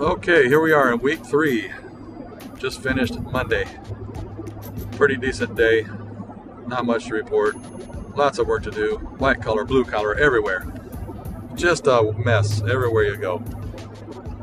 [0.00, 1.70] Okay, here we are in week three.
[2.56, 3.66] Just finished Monday.
[4.92, 5.84] Pretty decent day.
[6.66, 7.54] Not much to report.
[8.16, 8.96] Lots of work to do.
[9.18, 10.66] White collar, blue collar, everywhere.
[11.54, 13.40] Just a mess everywhere you go.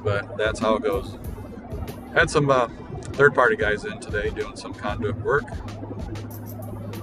[0.04, 1.18] But that's how it goes.
[2.14, 2.68] Had some uh,
[3.14, 5.46] third party guys in today doing some conduit work.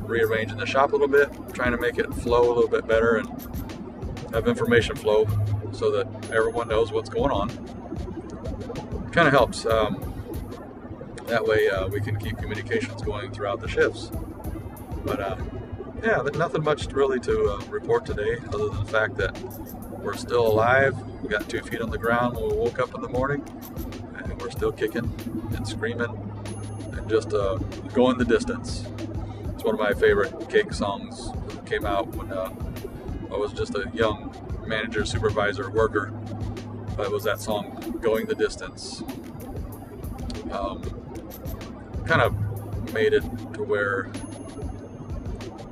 [0.02, 3.16] Rearranging the shop a little bit, trying to make it flow a little bit better
[3.16, 3.28] and
[4.32, 5.26] have information flow
[5.72, 7.73] so that everyone knows what's going on.
[9.14, 9.64] Kind of helps.
[9.64, 10.12] Um,
[11.26, 14.10] that way uh, we can keep communications going throughout the shifts.
[15.04, 15.36] But uh,
[16.02, 19.40] yeah, nothing much really to uh, report today other than the fact that
[20.02, 20.96] we're still alive.
[21.22, 23.44] We got two feet on the ground when we woke up in the morning,
[24.16, 25.08] and we're still kicking
[25.54, 26.10] and screaming
[26.90, 27.58] and just uh,
[27.94, 28.84] going the distance.
[29.54, 32.52] It's one of my favorite Cake songs that came out when uh,
[33.30, 34.34] I was just a young
[34.66, 36.12] manager, supervisor, worker.
[36.96, 39.02] But it was that song, Going the Distance.
[40.52, 40.82] Um,
[42.06, 43.22] kind of made it
[43.54, 44.10] to where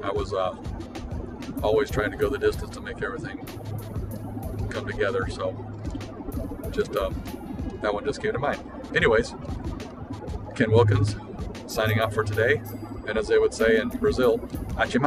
[0.02, 0.56] I was uh,
[1.62, 3.38] always trying to go the distance to make everything
[4.70, 5.28] come together.
[5.28, 5.54] So
[6.72, 7.10] just uh,
[7.82, 8.60] that one just came to mind.
[8.94, 9.34] Anyways,
[10.56, 11.16] Ken Wilkins
[11.66, 12.60] signing out for today.
[13.06, 14.38] And as they would say in Brazil,
[14.76, 15.00] até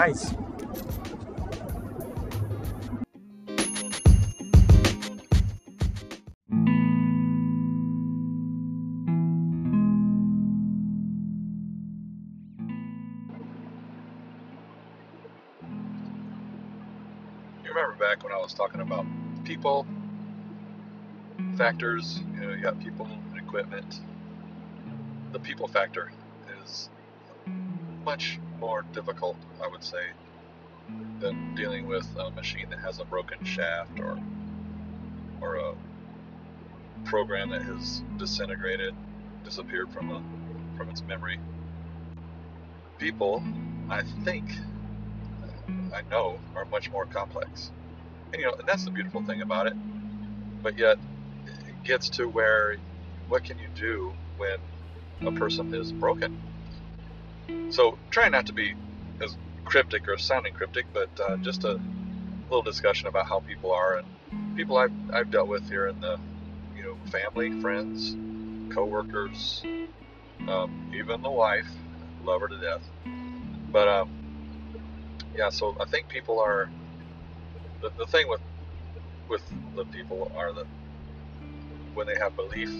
[17.76, 19.06] remember back when I was talking about
[19.44, 19.86] people,
[21.58, 24.00] factors, you know, you got people and equipment.
[25.34, 26.14] The people factor
[26.64, 26.90] is
[28.06, 30.12] much more difficult, I would say,
[31.20, 34.18] than dealing with a machine that has a broken shaft or
[35.42, 35.74] or a
[37.04, 38.96] program that has disintegrated,
[39.44, 41.40] disappeared from a, from its memory.
[42.98, 43.44] People,
[43.90, 44.46] I think,
[45.96, 47.72] I know, are much more complex.
[48.34, 49.74] And you know, and that's the beautiful thing about it.
[50.62, 50.98] But yet,
[51.68, 52.76] it gets to where,
[53.30, 54.58] what can you do when
[55.28, 56.38] a person is broken?
[57.70, 58.74] So, try not to be
[59.24, 61.80] as cryptic or sounding cryptic, but uh, just a
[62.50, 66.18] little discussion about how people are and people I've, I've dealt with here in the,
[66.76, 68.16] you know, family, friends,
[68.74, 69.64] coworkers,
[70.48, 71.68] um, even the wife,
[72.22, 72.84] love her to death.
[73.72, 74.25] But um,
[75.38, 76.70] yeah, so I think people are
[77.82, 78.42] the, the thing with
[79.30, 79.44] with
[79.76, 80.68] the people are that
[81.94, 82.72] when they have belief,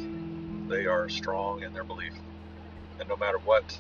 [0.70, 2.14] they are strong in their belief,
[3.00, 3.78] and no matter what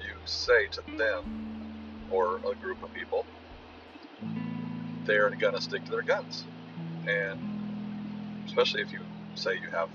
[0.00, 3.26] you say to them or a group of people,
[5.04, 6.44] they are going to stick to their guns.
[7.08, 7.58] And
[8.46, 9.00] especially if you
[9.34, 9.90] say you have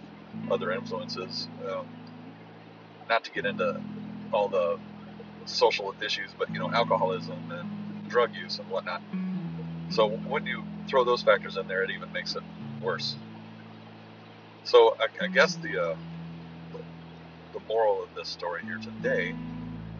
[0.51, 1.87] other influences, um,
[3.09, 3.81] not to get into
[4.31, 4.79] all the
[5.45, 9.03] social issues, but you know, alcoholism and drug use and whatnot.
[9.89, 12.43] So when you throw those factors in there, it even makes it
[12.81, 13.17] worse.
[14.63, 15.95] So I, I guess the, uh,
[17.53, 19.35] the moral of this story here today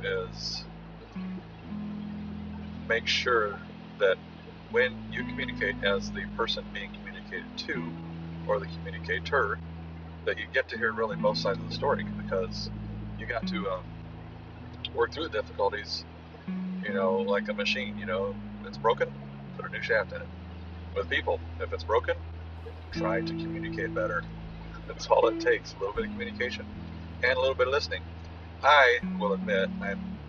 [0.04, 0.66] is
[2.88, 3.62] make sure
[4.00, 4.18] that
[4.72, 7.94] when you communicate as the person being communicated to
[8.48, 9.60] or the communicator,
[10.26, 12.72] that you get to hear really both sides of the story because
[13.20, 13.86] you got to um,
[14.96, 16.06] work through the difficulties.
[16.48, 17.98] You know, like a machine.
[17.98, 19.10] You know, if it's broken,
[19.58, 20.28] put a new shaft in it.
[20.96, 22.16] With people, if it's broken,
[22.92, 24.24] try to communicate better.
[24.88, 25.74] That's all it takes.
[25.74, 26.66] A little bit of communication
[27.24, 28.04] and a little bit of listening.
[28.64, 30.20] I will admit I'm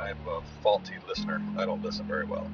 [0.00, 1.42] I'm a faulty listener.
[1.58, 2.50] I don't listen very well.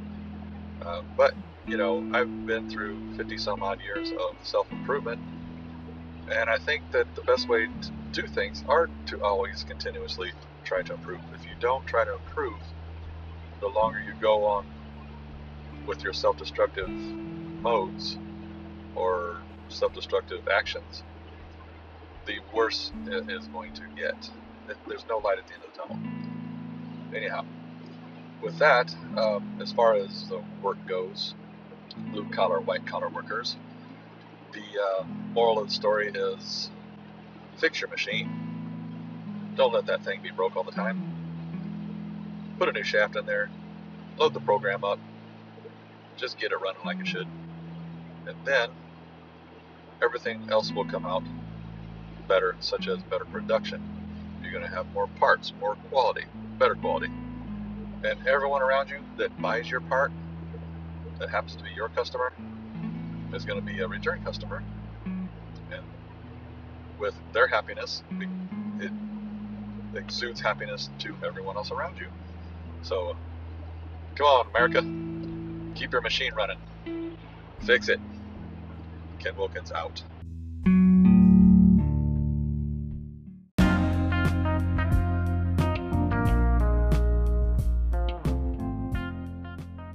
[0.84, 1.34] Uh, but
[1.66, 5.20] you know, I've been through 50 some odd years of self improvement,
[6.14, 10.32] and I think that the best way to do things are to always continuously
[10.64, 11.20] try to improve.
[11.34, 12.60] If you don't try to improve,
[13.60, 14.66] the longer you go on
[15.86, 18.18] with your self destructive modes
[18.94, 19.38] or
[19.68, 21.02] self destructive actions,
[22.26, 24.30] the worse it is going to get.
[24.86, 25.98] There's no light at the end of the tunnel.
[27.14, 27.44] Anyhow,
[28.42, 31.34] with that, um, as far as the work goes,
[32.12, 33.56] blue collar, white collar workers,
[34.52, 36.70] the uh, moral of the story is
[37.56, 38.28] fix your machine.
[39.56, 41.02] Don't let that thing be broke all the time.
[42.58, 43.50] Put a new shaft in there,
[44.18, 44.98] load the program up,
[46.16, 47.26] just get it running like it should.
[48.26, 48.70] And then
[50.02, 51.22] everything else will come out
[52.28, 53.82] better, such as better production.
[54.42, 56.24] You're going to have more parts, more quality,
[56.58, 57.08] better quality.
[58.04, 60.12] And everyone around you that buys your part,
[61.18, 62.32] that happens to be your customer,
[63.34, 64.62] is going to be a return customer.
[65.04, 65.84] And
[66.98, 68.02] with their happiness,
[68.80, 68.92] it
[69.94, 72.06] exudes happiness to everyone else around you.
[72.82, 73.16] So,
[74.20, 74.82] come on, America,
[75.74, 76.58] keep your machine running.
[77.60, 77.98] Fix it.
[79.18, 80.02] Ken Wilkins out.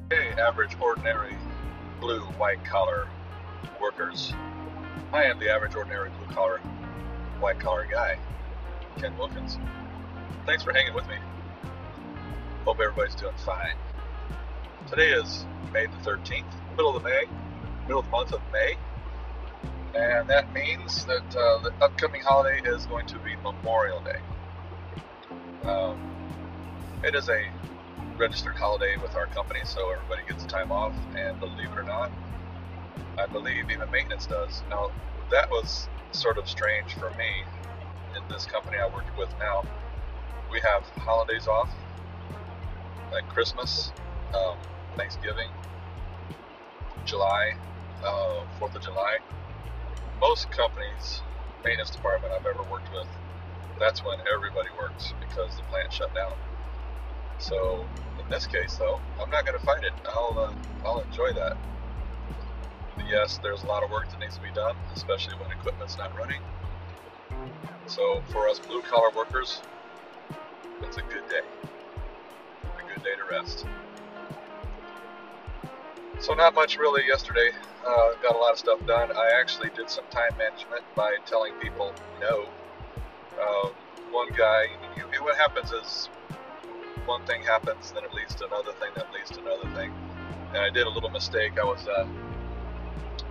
[0.10, 1.38] Hey, average, ordinary,
[2.00, 3.08] blue, white collar
[3.80, 4.34] workers.
[5.14, 6.58] I am the average, ordinary, blue collar,
[7.40, 8.18] white collar guy,
[8.98, 9.60] Ken Wilkins.
[10.48, 11.18] Thanks for hanging with me.
[12.64, 13.76] Hope everybody's doing fine.
[14.88, 17.24] Today is May the 13th, middle of May,
[17.88, 18.76] middle of the month of May,
[19.96, 24.20] and that means that uh, the upcoming holiday is going to be Memorial Day.
[25.68, 25.98] Um,
[27.04, 27.50] it is a
[28.16, 32.12] registered holiday with our company, so everybody gets time off, and believe it or not,
[33.18, 34.62] I believe even maintenance does.
[34.70, 34.92] Now,
[35.32, 37.44] that was sort of strange for me
[38.16, 39.64] in this company I work with now.
[40.52, 41.72] We have holidays off,
[43.12, 43.92] like Christmas,
[44.36, 44.58] um,
[44.96, 45.50] Thanksgiving,
[47.04, 47.54] July,
[48.04, 49.18] uh, Fourth of July.
[50.20, 51.22] Most companies,
[51.64, 53.08] maintenance department I've ever worked with,
[53.80, 56.34] that's when everybody works because the plant shut down.
[57.38, 57.88] So
[58.20, 59.94] in this case, though, I'm not going to fight it.
[60.06, 61.58] I'll uh, I'll enjoy that.
[63.08, 66.16] Yes, there's a lot of work that needs to be done, especially when equipment's not
[66.18, 66.42] running.
[67.86, 69.62] So for us blue collar workers,
[70.82, 71.70] it's a good day.
[72.64, 73.68] A good day to rest.
[76.20, 77.50] So not much really yesterday.
[77.86, 79.12] Uh, got a lot of stuff done.
[79.16, 82.50] I actually did some time management by telling people no.
[83.40, 83.70] Uh,
[84.12, 84.64] one guy,
[84.96, 86.10] you, what happens is
[87.06, 89.94] one thing happens, then it leads to another thing, that leads to another thing.
[90.50, 91.60] And I did a little mistake.
[91.60, 92.08] I was uh,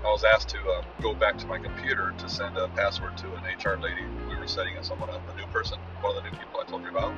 [0.05, 3.35] I was asked to uh, go back to my computer to send a password to
[3.35, 4.05] an HR lady.
[4.29, 6.83] We were setting someone up, a new person, one of the new people I told
[6.83, 7.15] you about.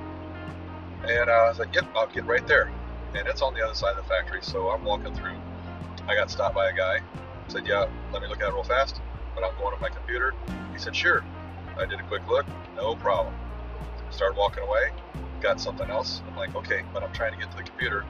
[1.09, 2.71] And uh, I was like, "Yep, I'll get right there."
[3.15, 5.37] And it's on the other side of the factory, so I'm walking through.
[6.09, 7.01] I got stopped by a guy.
[7.49, 9.01] Said, "Yeah, let me look at it real fast."
[9.35, 10.35] But I'm going to my computer.
[10.73, 11.25] He said, "Sure."
[11.79, 12.47] I did a quick look.
[12.75, 13.35] No problem.
[14.11, 14.93] Started walking away.
[15.41, 16.23] Got something else.
[16.27, 18.05] I'm like, "Okay," but I'm trying to get to the computer.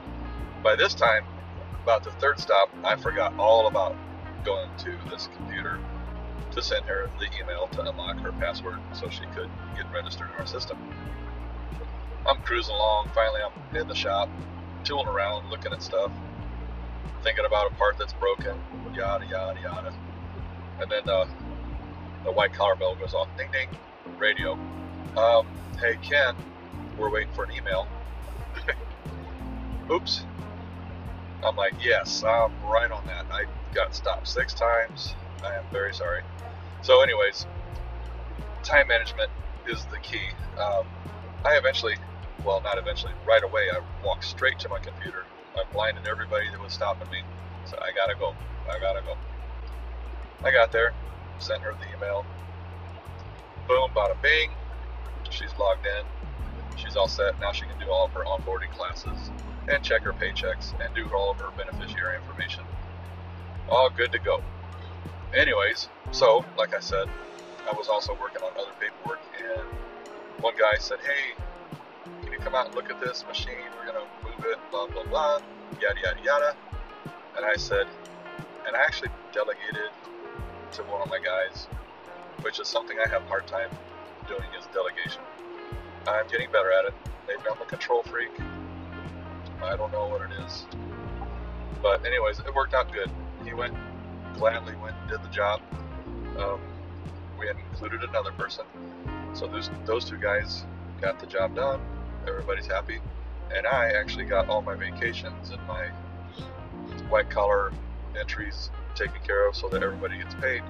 [0.63, 1.25] By this time,
[1.83, 3.95] about the third stop, I forgot all about
[4.43, 5.79] going to this computer
[6.51, 10.39] to send her the email to unlock her password so she could get registered in
[10.39, 10.77] our system.
[12.25, 13.09] I'm cruising along.
[13.13, 14.29] Finally, I'm in the shop,
[14.83, 16.11] tooling around, looking at stuff,
[17.27, 18.57] thinking about a part that's broken,
[18.93, 19.93] yada, yada, yada.
[20.79, 21.25] And then uh,
[22.23, 23.27] the white collar bell goes off.
[23.37, 23.67] Ding, ding.
[24.17, 24.53] Radio.
[25.17, 25.45] Um,
[25.77, 26.37] hey, Ken,
[26.97, 27.85] we're waiting for an email.
[29.91, 30.25] Oops.
[31.43, 33.25] I'm like, yes, I'm right on that.
[33.29, 33.43] I
[33.73, 35.13] got stopped six times.
[35.43, 36.21] I am very sorry.
[36.81, 37.45] So, anyways,
[38.63, 39.31] time management
[39.67, 40.29] is the key.
[40.57, 40.85] Um,
[41.43, 41.95] I eventually,
[42.45, 45.26] well, not eventually, right away, I walked straight to my computer.
[45.57, 47.21] I blinded everybody that was stopping me.
[47.65, 48.35] So I gotta go.
[48.69, 49.17] I gotta go.
[50.43, 50.93] I got there,
[51.39, 52.25] sent her the email.
[53.67, 54.51] Boom, bada bing.
[55.29, 56.05] She's logged in.
[56.77, 57.39] She's all set.
[57.41, 59.31] Now she can do all of her onboarding classes
[59.67, 62.63] and check her paychecks and do all of her beneficiary information.
[63.69, 64.43] All good to go.
[65.35, 67.09] Anyways, so like I said,
[67.69, 69.67] I was also working on other paperwork, and
[70.39, 71.35] one guy said, "Hey,
[72.37, 73.55] come out and look at this machine?
[73.77, 75.39] We're gonna move it, blah blah blah,
[75.81, 76.55] yada yada yada."
[77.35, 77.87] And I said,
[78.65, 79.91] and I actually delegated
[80.73, 81.67] to one of my guys,
[82.41, 83.69] which is something I have a hard time
[84.27, 85.21] doing is delegation.
[86.07, 86.93] I'm getting better at it.
[87.27, 88.31] Maybe I'm a control freak.
[89.63, 90.65] I don't know what it is.
[91.81, 93.11] But anyways, it worked out good.
[93.43, 93.75] He went
[94.37, 95.61] gladly went and did the job.
[96.37, 96.59] Um,
[97.39, 98.65] we had included another person,
[99.33, 100.65] so those those two guys
[101.01, 101.81] got the job done.
[102.27, 102.99] Everybody's happy,
[103.55, 105.87] and I actually got all my vacations and my
[107.09, 107.71] white collar
[108.19, 110.61] entries taken care of, so that everybody gets paid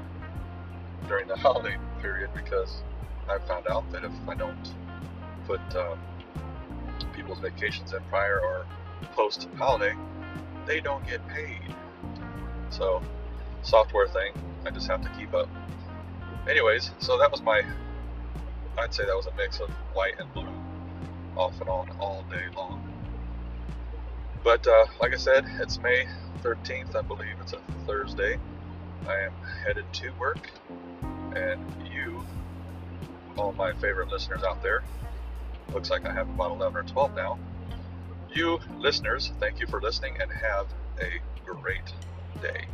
[1.07, 2.29] during the holiday period.
[2.33, 2.83] Because
[3.29, 4.73] I found out that if I don't
[5.47, 5.99] put um,
[7.13, 8.65] people's vacations in prior or
[9.13, 9.95] post holiday,
[10.65, 11.61] they don't get paid.
[12.69, 13.01] So,
[13.63, 14.33] software thing,
[14.65, 15.49] I just have to keep up.
[16.49, 17.63] Anyways, so that was my,
[18.77, 20.47] I'd say that was a mix of white and blue,
[21.37, 22.83] off and on all day long.
[24.43, 26.05] But uh, like I said, it's May
[26.41, 28.37] 13th, I believe it's a Thursday.
[29.07, 29.33] I am
[29.65, 30.49] headed to work,
[31.35, 32.25] and you,
[33.37, 34.83] all my favorite listeners out there,
[35.73, 37.39] looks like I have about 11 or 12 now.
[38.33, 40.67] You listeners, thank you for listening and have
[41.01, 41.93] a great
[42.41, 42.67] day.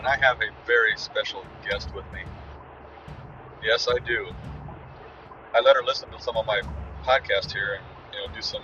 [0.00, 2.20] And I have a very special guest with me.
[3.62, 4.28] Yes, I do.
[5.54, 6.62] I let her listen to some of my
[7.04, 8.62] podcast here and you know do some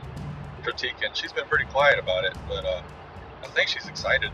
[0.63, 2.81] critique, and she's been pretty quiet about it, but uh,
[3.45, 4.31] I think she's excited.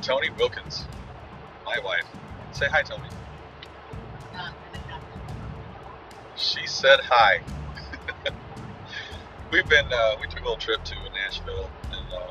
[0.00, 0.84] Tony Wilkins,
[1.66, 2.06] my wife.
[2.52, 3.08] Say hi, Tony.
[6.36, 7.40] She said hi.
[9.50, 12.30] We've been uh, we took a little trip to Nashville and uh,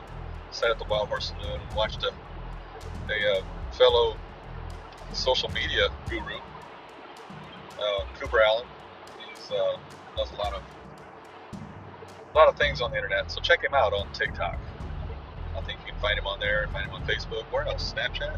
[0.51, 2.13] sat at the Wild Horse Saloon and watched a
[3.09, 4.15] a uh, fellow
[5.13, 6.37] social media guru,
[7.79, 8.65] uh, Cooper Alan.
[9.29, 9.77] He's uh,
[10.15, 10.61] does a lot of
[12.33, 13.31] a lot of things on the internet.
[13.31, 14.59] So check him out on TikTok.
[15.55, 16.63] I think you can find him on there.
[16.63, 17.43] And find him on Facebook.
[17.51, 17.93] Where else?
[17.93, 18.37] Snapchat.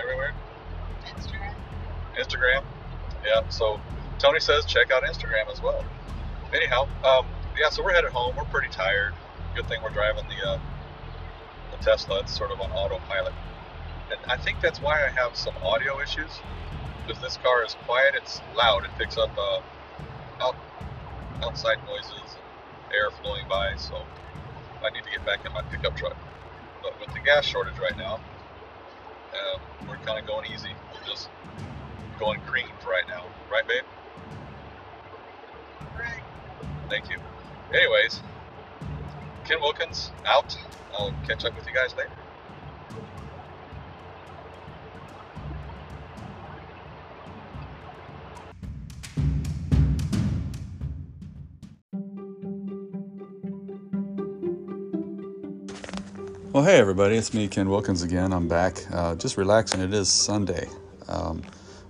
[0.00, 0.34] Everywhere.
[1.06, 1.54] Instagram.
[2.18, 2.64] Instagram.
[3.24, 3.48] Yeah.
[3.48, 3.80] So
[4.18, 5.84] Tony says check out Instagram as well.
[6.52, 7.26] Anyhow, um,
[7.58, 7.68] yeah.
[7.68, 8.34] So we're headed home.
[8.36, 9.14] We're pretty tired.
[9.54, 10.60] Good thing we're driving the uh,
[11.76, 12.20] the Tesla.
[12.20, 13.32] It's sort of on autopilot,
[14.10, 16.30] and I think that's why I have some audio issues.
[17.06, 18.84] Because this car is quiet, it's loud.
[18.84, 19.60] It picks up uh,
[20.40, 20.56] out,
[21.42, 23.76] outside noises and air flowing by.
[23.76, 23.96] So
[24.82, 26.16] I need to get back in my pickup truck.
[26.82, 28.20] But with the gas shortage right now,
[29.34, 30.70] uh, we're kind of going easy.
[30.92, 31.28] We're just
[32.18, 33.24] going green for right now.
[33.50, 33.84] Right, babe?
[35.98, 36.22] Right.
[36.88, 37.18] Thank you.
[37.72, 38.20] Anyways,
[39.44, 40.56] Ken Wilkins out.
[40.98, 42.10] I'll catch up with you guys later.
[56.52, 58.32] Well, hey everybody, it's me, Ken Wilkins again.
[58.32, 58.78] I'm back.
[58.92, 59.80] Uh, just relaxing.
[59.80, 60.68] It is Sunday.
[61.08, 61.42] Um,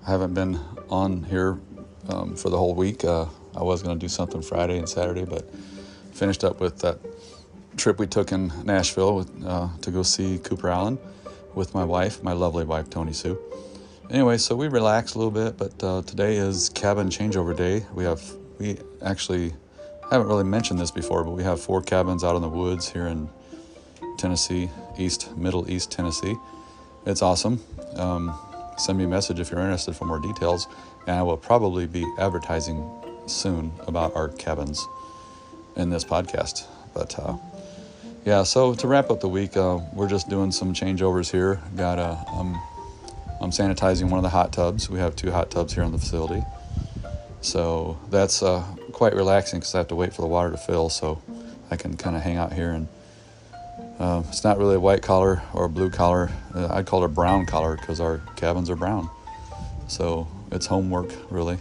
[0.06, 0.58] I haven't been
[0.88, 1.60] on here
[2.08, 3.04] um, for the whole week.
[3.04, 5.54] Uh, I was going to do something Friday and Saturday, but
[6.12, 6.98] finished up with that
[7.76, 10.98] trip we took in Nashville with, uh, to go see Cooper Alan
[11.54, 13.38] with my wife, my lovely wife, Tony Sue.
[14.10, 17.86] Anyway, so we relaxed a little bit, but uh, today is cabin changeover day.
[17.94, 18.22] We have,
[18.58, 19.54] we actually
[20.10, 23.06] haven't really mentioned this before, but we have four cabins out in the woods here
[23.06, 23.28] in
[24.18, 26.36] Tennessee, East, Middle East Tennessee.
[27.06, 27.60] It's awesome.
[27.96, 28.34] Um,
[28.76, 30.68] send me a message if you're interested for more details,
[31.06, 32.88] and I will probably be advertising
[33.26, 34.86] soon about our cabins
[35.76, 36.66] in this podcast.
[36.92, 37.36] But uh,
[38.24, 41.60] yeah, so to wrap up the week, uh, we're just doing some changeovers here.
[41.76, 42.60] Got a, um,
[43.40, 44.88] I'm sanitizing one of the hot tubs.
[44.88, 46.42] We have two hot tubs here in the facility,
[47.40, 48.62] so that's uh,
[48.92, 51.20] quite relaxing because I have to wait for the water to fill, so
[51.70, 52.88] I can kind of hang out here and
[53.98, 56.30] uh, it's not really a white collar or a blue collar.
[56.54, 59.08] Uh, I'd call it a brown collar because our cabins are brown.
[59.86, 61.58] So it's homework, really.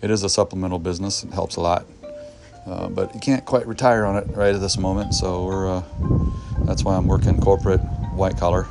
[0.00, 1.22] It is a supplemental business.
[1.22, 1.86] It helps a lot.
[2.66, 5.14] Uh, but you can't quite retire on it right at this moment.
[5.14, 5.82] So we're, uh,
[6.60, 7.80] that's why I'm working corporate
[8.14, 8.66] white collar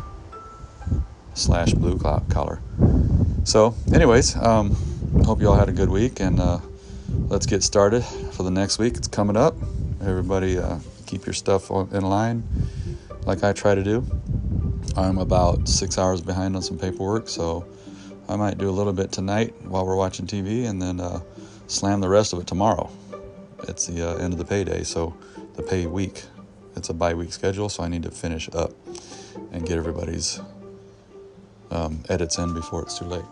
[1.34, 2.62] slash blue collar.
[3.44, 4.76] So, anyways, um,
[5.26, 6.60] hope you all had a good week and uh,
[7.28, 8.96] let's get started for the next week.
[8.96, 9.56] It's coming up.
[10.02, 10.60] Everybody
[11.06, 12.44] keep your stuff in line
[13.26, 14.06] like I try to do.
[14.96, 17.66] I'm about six hours behind on some paperwork, so
[18.30, 21.22] I might do a little bit tonight while we're watching TV and then uh,
[21.68, 22.90] slam the rest of it tomorrow.
[23.67, 25.15] It's the uh, end of the payday, so
[25.55, 26.24] the pay week.
[26.75, 28.72] It's a bi week schedule, so I need to finish up
[29.51, 30.41] and get everybody's
[31.72, 33.25] um, edits in before it's too late.